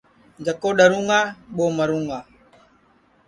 جکو 0.45 0.69
ڈؔرُوں 0.77 1.03
گا 1.09 1.19
ٻو 1.55 1.65
مرُوں 1.77 2.03
گا 2.09 2.19